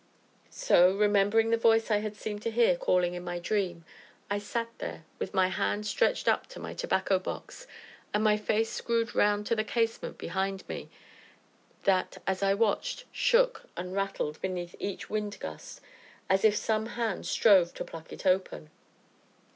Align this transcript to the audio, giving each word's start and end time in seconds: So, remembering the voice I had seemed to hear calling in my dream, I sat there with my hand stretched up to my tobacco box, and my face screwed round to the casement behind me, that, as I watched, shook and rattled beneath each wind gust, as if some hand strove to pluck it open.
So, 0.49 0.97
remembering 0.97 1.51
the 1.51 1.57
voice 1.57 1.91
I 1.91 1.97
had 1.99 2.15
seemed 2.15 2.41
to 2.41 2.49
hear 2.49 2.75
calling 2.75 3.13
in 3.13 3.23
my 3.23 3.37
dream, 3.37 3.85
I 4.31 4.39
sat 4.39 4.69
there 4.79 5.05
with 5.19 5.35
my 5.35 5.49
hand 5.49 5.85
stretched 5.85 6.27
up 6.27 6.47
to 6.47 6.59
my 6.59 6.73
tobacco 6.73 7.19
box, 7.19 7.67
and 8.11 8.23
my 8.23 8.35
face 8.35 8.71
screwed 8.71 9.13
round 9.13 9.45
to 9.45 9.55
the 9.55 9.63
casement 9.63 10.17
behind 10.17 10.67
me, 10.67 10.89
that, 11.83 12.17
as 12.25 12.41
I 12.41 12.55
watched, 12.55 13.05
shook 13.11 13.65
and 13.77 13.93
rattled 13.93 14.41
beneath 14.41 14.73
each 14.79 15.07
wind 15.07 15.39
gust, 15.39 15.81
as 16.31 16.43
if 16.43 16.55
some 16.55 16.87
hand 16.97 17.27
strove 17.27 17.71
to 17.75 17.85
pluck 17.85 18.11
it 18.11 18.25
open. 18.25 18.71